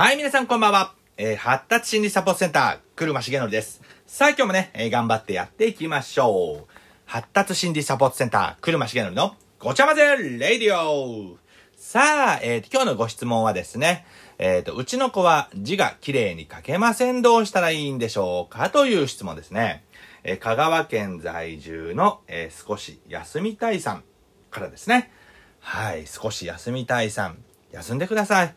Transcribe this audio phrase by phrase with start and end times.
[0.00, 0.94] はい、皆さんこんばんは。
[1.18, 3.82] えー、発達心理サポートセンター、車重則です。
[4.06, 6.72] さあ、今日もね、えー頑張ってやっていきましょう。
[7.04, 11.36] 発達心理サポートセンター、車重則のごちゃ混ぜレディオ
[11.76, 14.06] さあ、えー、今日のご質問はですね、
[14.38, 17.20] えっ、と、うちの子は字が綺麗に書けません。
[17.20, 19.84] どうしたらいいんでしょうかという質問ですね。
[20.24, 24.04] えー香川県在住の、えー少し休みたいさん
[24.50, 25.12] からですね。
[25.58, 27.44] はい、少し休みたいさん。
[27.70, 28.54] 休んでください。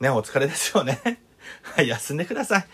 [0.00, 1.20] ね、お疲れですよね。
[1.62, 2.66] はい、休んでください。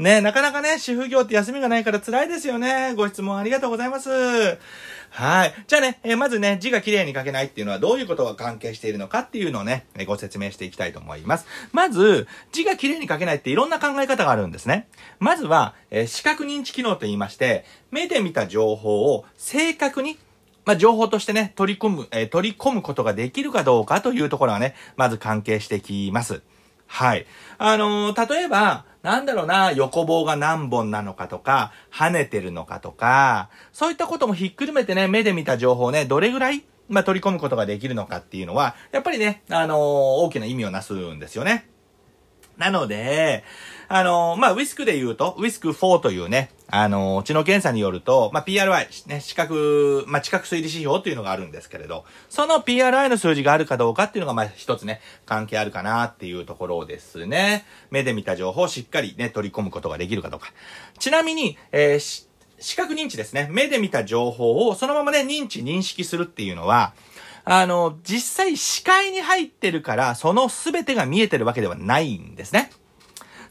[0.00, 2.94] ね、なかなかね、主婦業って休みがないから辛いですよね。
[2.94, 4.10] ご質問ありがとうございます。
[5.10, 5.54] はい。
[5.66, 11.46] じゃあね、えーまずね、字が綺麗に書けないっていうのはどういうことが関係しているのかっていうのをね、えーご説明していきたいと思います。
[11.72, 14.88] まず、字が綺麗に書けないっていろんな考え方があるんですね。
[15.18, 20.18] まずは、えー視覚認知機能と言いまして、目で見た情報を正確に
[20.64, 26.42] まあ、情報としてね、取り込む、えー取り込むことができるかどうかというところがね、まず関係してきます。
[26.88, 27.26] はい。
[27.58, 41.68] あのー例えば、なんだろうな、横棒が何本なのかとか、跳ねてるのかとか、そういったこともひっくるめてね、目で見た情報ね、どれぐらい、まあ、取り込むことができるのかっていうのは、やっぱりね、あのー大きな意味をなすんですよね。
[42.56, 43.44] なので、
[43.86, 57.64] あのまあ、ウィスクで言うと、ウィスク4というね、あの知能検査によると、まあ、PRI、ね、視覚、まあ、知覚推理指標っていうのがあるんですけれど、その PRI の数字があるかどうかっていうのが、まあ、一つね、関係あるかなっていうところですね。
[57.90, 60.52] 目で見た情報をしっかりね、取り込むことができるかどうか。
[60.98, 62.28] ちなみに、えーし
[62.60, 63.48] 視覚認知ですね。
[63.52, 66.92] 目で見た情報をそのままね、認知、認識するっていうのは、
[67.44, 72.70] あの、実際視界に入ってるから、その全てが見えてるわけではないんですね。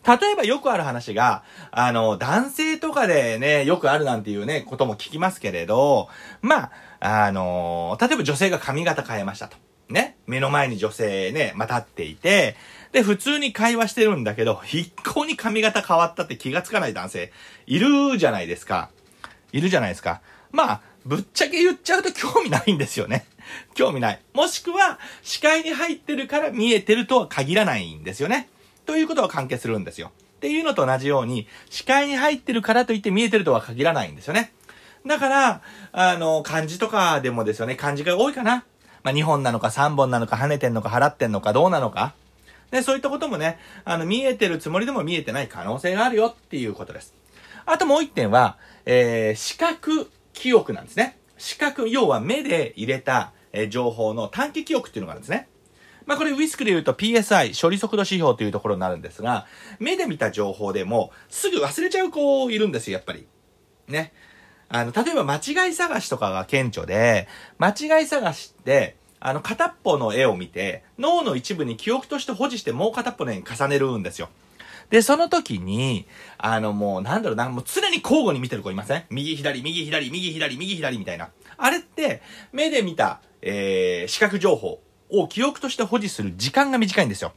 [0.08, 6.08] 例えばよくある話が、あの、男性とかでね、よくあるなんていうね、ことも聞きますけれど、
[6.42, 9.58] まあ、あの、例えば女性が髪型変えましたと。
[9.90, 10.16] ね。
[10.26, 12.56] 目の前に女性ね、まあ、立っていて、
[12.94, 17.34] で、普通に会話してるんだけど、一向に髪型変わったって気がつかない男性、
[17.66, 18.90] いるじゃないですか。
[19.52, 20.22] いるじゃないですか。
[20.52, 23.26] まあ、ぶっちゃけ言っちゃうと興味ないんですよね。
[23.76, 24.22] 興味ない。
[24.34, 28.50] もしくは、視界に入ってるから見えてるとは限らないんですよね。
[28.88, 30.12] ということは関係するんですよ。
[30.38, 34.54] っていうのと同じように、視界に入ってるからといって見えてるとは限らないんですよね。
[35.06, 35.62] だから、
[35.92, 38.66] あの、漢字とかでもですよね、漢字が多いかな。
[39.04, 42.14] まあ、2本なのか3本なのか跳ねてんのか払ってんのかどうなのか。
[42.72, 47.14] で、そういったこともね、あの、見えてるつもりでも見えてない可能性があるよっていうことです。
[47.66, 51.20] あともう一点は、えー、視覚記憶なんですね。
[51.38, 55.50] 視覚、要は目で入れた、えー情報の短期記憶っていうのがあるんですね。
[56.08, 59.46] まあこれウィスクで言うと PSI、処理速度指標というところになるんですが、
[59.80, 63.28] 目で見た情報でもすぐ忘れちゃう子いるんですよ、やっぱり。
[63.88, 64.14] ね。
[64.70, 65.36] あの、例えば間
[65.68, 67.28] 違い探しとかが顕著で、
[67.60, 74.30] 間違い探しって、あの、片っぽの絵を見て、脳の一部に記憶として保持してもう片っぽの絵に重ねるんですよ。
[74.90, 76.06] で、その時に、
[76.38, 79.04] あのもう、なんだろうな、もう常に交互に見てる子いません？
[79.10, 81.30] 右左、右左、右左、右左みたいな。
[81.58, 82.22] あれって、
[82.54, 87.34] 目で見た、えー、視覚情報を記憶として保持する時間が短いんですよ。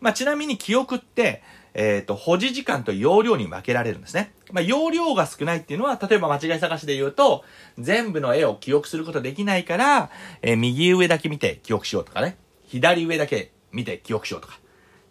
[0.00, 1.42] まあ、ちなみに記憶って、
[1.74, 4.32] えっ、と、保持時間と容量に分けられるんですね。
[4.52, 7.44] まあ、容量が少ないっていうのは、例えば間違い探しで言うと、
[7.78, 10.10] 全部の絵を記憶することできないから、
[10.42, 12.36] えー右上だけ見て記憶しようとかね。
[12.66, 14.60] 左上だけ見て記憶しようとか。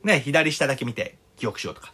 [0.04, 1.92] ね、左下だけ見て記憶しようとか。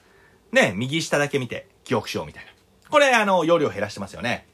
[0.51, 2.51] ね、右下だけ見て記憶しようみたいな。
[2.89, 4.45] これ、あの、容量減らしてますよね。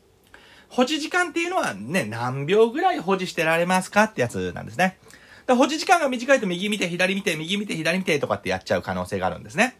[0.69, 4.97] 保持時間っていうのはね、何秒ぐらい保持してられますかってやつなんですね。
[5.45, 9.77] だ保持時間が短いと右見て、左見て、右見て、左見てとかってやっちゃう可能性があるんですね。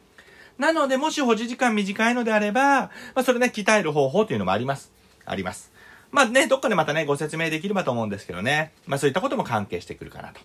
[0.57, 4.91] なので、もし保持時間短いのであれば、まあ、それね、鍛える方法というのもあります。
[5.25, 5.72] あります。
[6.12, 8.72] まあね、どっかでまたね、ご説明できればと思うんですけどね。
[8.85, 10.40] まあそういったことも関係してくるかなと。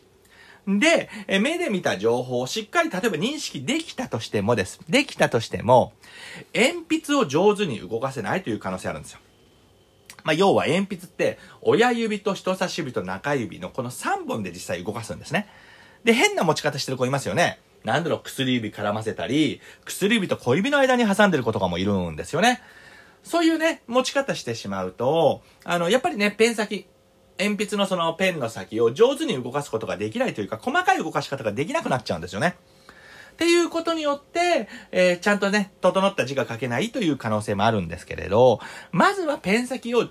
[0.66, 4.80] で、え目で見た情報をしっかり例えば認識できたとしてもです。
[4.88, 5.92] できたとしても、
[6.54, 9.20] 鉛筆を上手に動かせないという可能性あるんですよ。
[10.24, 15.48] まあ、要は鉛筆って、親指と人差し指と中指のこの3本で実際動かすんですね。
[16.04, 17.60] で、変な持ち方してる子いますよね。
[17.84, 22.60] なんだろう、薬指絡ませたり、薬指と小指の間に挟んでる子とかもいるんですよね。
[23.22, 26.86] そういうね、持ち方してしまうと、あの、やっぱりね、ペン先、
[27.38, 32.56] 鉛筆のそのペンの先を上手に動かすことができないというか、細かい動かし方ができなくなっちゃうんですよね。
[33.40, 38.60] っていうことによって、えーちゃんとね、整った字が書けないという可能性もあるんですけれど、
[38.92, 40.08] まずはペン先を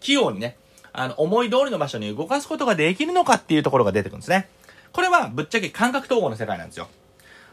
[0.00, 0.56] 器用にね、
[0.94, 4.48] あの、思い通りの場所に動かすことができるのかっていうところが出てくるんですね。
[4.94, 6.88] これはぶっちゃけ感覚統合の世界なんですよ。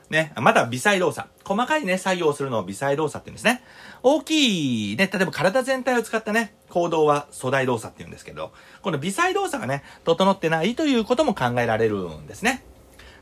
[0.10, 1.28] ね、また微細動作。
[1.44, 3.62] 細かいね、作業をするのを微細動作って言うんですね。
[4.04, 12.64] 大きいね、例えば体全体を使ったね、行動は粗大動作って言うんですけど、この微細動作がね、整ってないということも考えられるんですね。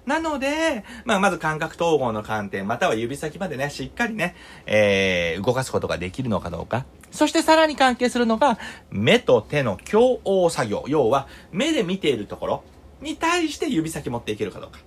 [0.07, 6.85] なので、まあ、まず感覚統合の観点、または指先までね、しっかりね、えー、動かすことができるのかどうか。
[7.11, 8.57] そしてさらに関係するのが、
[8.89, 10.85] 目と手の共応作業。
[10.87, 12.63] 要は、目で見ているところ
[13.01, 14.79] に対して指先持っていけるかどうか。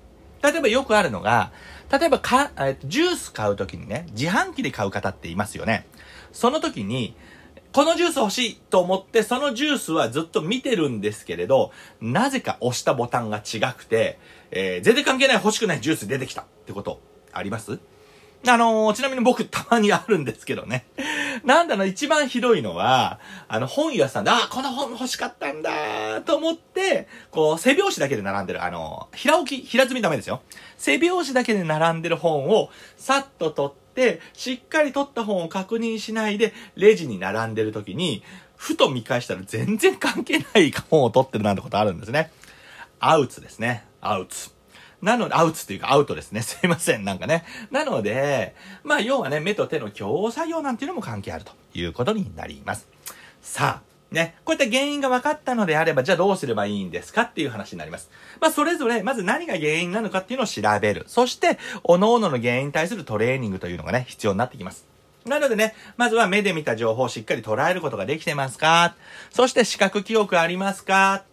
[0.42, 1.52] 例えばよくあるのが、
[1.92, 5.86] 例えばか、えっと、ジュース買うときにね、自販機で買う方っていますよね。
[6.32, 7.14] その時に、
[7.72, 11.70] このジュース欲しいと思って、そのジュースはずっと見てるんですけれど、
[12.00, 14.18] なぜか押したボタンが違くて、
[14.50, 17.00] えー、全然関係ない欲しくないジュース出てきたってこと
[17.32, 17.78] あります？
[18.48, 20.86] あのー、ちなみに僕たまにあるんですけどね。
[21.44, 30.40] なんだろ、一番ひどいのは、あの、本屋さんで、あ、この本欲しかったんだと思って、こう、背表紙だけで並んでる、あのー、平置き、平積みダメですよ。
[30.78, 33.79] 背表紙だけで並んでる本を、さっと取って、
[34.32, 38.22] しっかり取った本を確認しないで、レジに並んでる時に、
[38.56, 42.30] ふと見返したら全然関係ない本を取ってるなんてことあるんですね。
[42.98, 43.84] アウツですね。
[44.00, 44.50] アウツ。
[45.02, 46.42] なので、アウツっていうかアウトですね。
[46.42, 47.04] すいません。
[47.04, 47.44] なんかね。
[47.70, 48.54] なので、
[48.84, 52.86] まあ、要はね、目と手の共作業なんていうのも関係あるということになります。
[53.40, 58.10] さあ、ね、こういった原因が分かったのであれば、じゃあどうすればいいんですかっていう話になります。
[58.40, 61.04] まあ、それぞれ、まず何が原因なのかっていうのを調べる。
[61.06, 64.84] そして、各々の原因に対するトレーニングというのがね、必要になってきます。
[65.26, 68.94] なのでね、まずは目で見た情報をしっかり捉えることができてますか？
[69.30, 71.24] そして視覚記憶ありますか？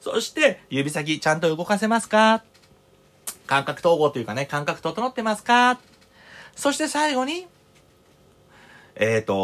[0.00, 2.42] そして指先ちゃんと動かせますか？
[3.46, 5.78] 感覚統合というかね、感覚整ってますか？
[6.56, 7.46] そして最後に、
[8.96, 9.34] えっ、ー、と、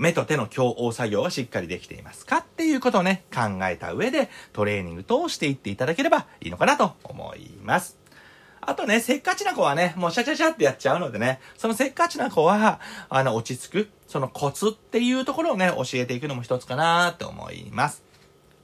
[0.00, 7.98] 目と手の共応作業はしっかりできていますかっていうことをね、考えた上でトレーニングとしていっていただければいいのかなと思います。
[8.62, 12.80] あとね、せっかちな子はね、もうシャシャシャってやっちゃうのでね、そのせっかちな子は、
[13.10, 18.02] あの、落ち着く、そのコツっていうところをね、教えていくのも一つかなと思います。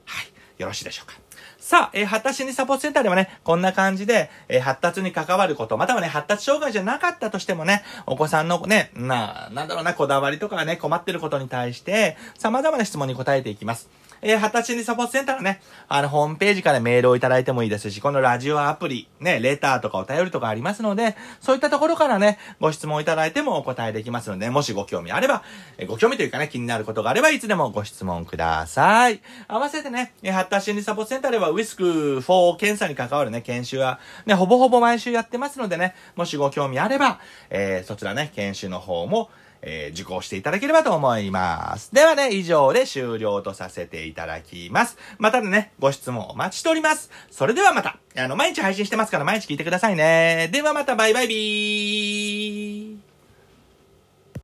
[0.07, 0.27] はい。
[0.59, 1.26] よろしいでしょうか。
[1.67, 13.89] さあ、えー、発達心理サポートセンターではね、こんな感じで、えー、発達に関わること、またはね、発達障害じゃなかったとしてもね、お子さんのね、な、なんだろうな、こだわりとかね、困ってることに対して、様々な質問に答えていきます。
[14.23, 25.43] えー、発達心理サポートセンターのね、あの、ホームページからメールをいただいてもいいですし、このラジオアプリ、ね、レターとかお便りとかありますので、そういったところからね、ご質問いただいてもお答えできますので、もしご興味あれば、
[25.79, 29.21] えー、ご興味というかね、気になることがあれば、いつでもご質問ください。
[29.49, 31.85] 合わせてね、えー、発達心理サポートセンターでは、ウィスク
[32.21, 37.21] 4検査に関わるね、研修は、ね、ほぼほぼ毎週やってますのでね、もしご興味あれば、
[37.51, 39.31] えー、そちらね、研修の方も、
[39.69, 41.93] えー、受講していただければと思います。
[41.93, 44.97] ではね、以上で終了とさせていただきます。
[45.19, 47.11] またね、ご質問お待ちしております。
[47.33, 50.49] それではまた、あの、毎日配信してますから毎日聞いてくださいね。
[50.53, 52.96] ではまた、バイバイビー